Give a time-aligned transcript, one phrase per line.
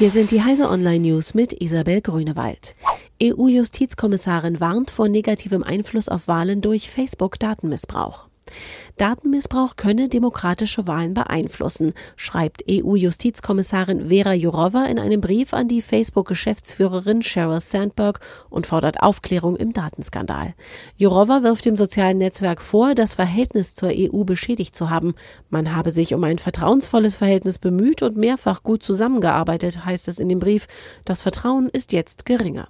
[0.00, 2.74] Hier sind die Heise Online News mit Isabel Grünewald.
[3.22, 8.29] EU-Justizkommissarin warnt vor negativem Einfluss auf Wahlen durch Facebook-Datenmissbrauch.
[8.96, 17.22] Datenmissbrauch könne demokratische Wahlen beeinflussen, schreibt EU-Justizkommissarin Vera Jourova in einem Brief an die Facebook-Geschäftsführerin
[17.22, 18.20] Sheryl Sandberg
[18.50, 20.54] und fordert Aufklärung im Datenskandal.
[20.96, 25.14] Jourova wirft dem sozialen Netzwerk vor, das Verhältnis zur EU beschädigt zu haben.
[25.48, 30.28] Man habe sich um ein vertrauensvolles Verhältnis bemüht und mehrfach gut zusammengearbeitet, heißt es in
[30.28, 30.66] dem Brief.
[31.04, 32.68] Das Vertrauen ist jetzt geringer.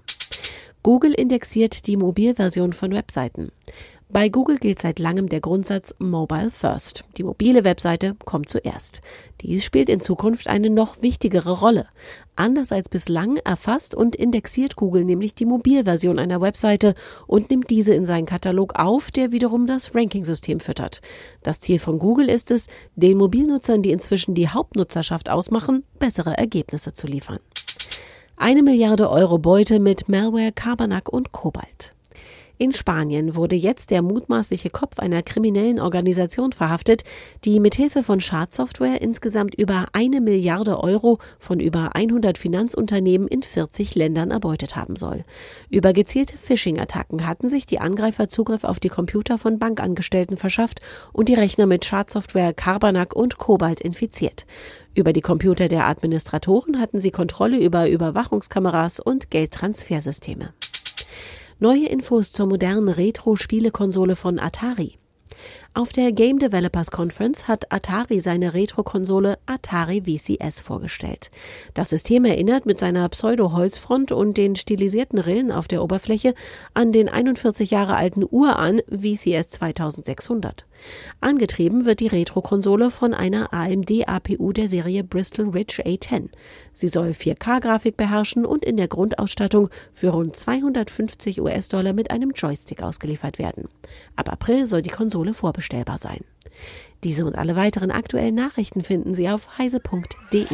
[0.83, 3.53] Google indexiert die Mobilversion von Webseiten.
[4.13, 7.05] Bei Google gilt seit langem der Grundsatz Mobile First.
[7.17, 9.03] Die mobile Webseite kommt zuerst.
[9.41, 11.87] Dies spielt in Zukunft eine noch wichtigere Rolle.
[12.35, 16.97] Anders als bislang erfasst und indexiert Google nämlich die Mobilversion einer Webseite
[17.29, 21.03] und nimmt diese in seinen Katalog auf, der wiederum das Rankingsystem füttert.
[21.45, 22.67] Das Ziel von Google ist es,
[22.97, 27.39] den Mobilnutzern, die inzwischen die Hauptnutzerschaft ausmachen, bessere Ergebnisse zu liefern.
[28.37, 31.95] Eine Milliarde Euro Beute mit Malware, Carbanak und Kobalt.
[32.63, 37.05] In Spanien wurde jetzt der mutmaßliche Kopf einer kriminellen Organisation verhaftet,
[37.47, 43.95] die mithilfe von Schadsoftware insgesamt über eine Milliarde Euro von über 100 Finanzunternehmen in 40
[43.95, 45.25] Ländern erbeutet haben soll.
[45.71, 50.83] Über gezielte Phishing-Attacken hatten sich die Angreifer Zugriff auf die Computer von Bankangestellten verschafft
[51.15, 54.45] und die Rechner mit Schadsoftware Carbanak und Cobalt infiziert.
[54.93, 60.52] Über die Computer der Administratoren hatten sie Kontrolle über Überwachungskameras und Geldtransfersysteme.
[61.63, 64.94] Neue Infos zur modernen Retro-Spielekonsole von Atari.
[65.72, 71.31] Auf der Game Developers Conference hat Atari seine Retro-Konsole Atari VCS vorgestellt.
[71.75, 76.34] Das System erinnert mit seiner Pseudo-Holzfront und den stilisierten Rillen auf der Oberfläche
[76.75, 80.66] an den 41 Jahre alten Uran VCS 2600.
[81.21, 86.31] Angetrieben wird die Retro-Konsole von einer AMD-APU der Serie Bristol Ridge A10.
[86.72, 92.82] Sie soll 4K-Grafik beherrschen und in der Grundausstattung für rund 250 US-Dollar mit einem Joystick
[92.82, 93.69] ausgeliefert werden.
[94.16, 96.21] Ab April soll die Konsole vorbestellt vorbestellbar sein.
[97.04, 100.47] Diese und alle weiteren aktuellen Nachrichten finden Sie auf heise.de.